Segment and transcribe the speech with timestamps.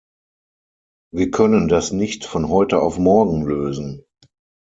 [1.13, 4.03] Wir können das nicht von heute auf morgen lösen.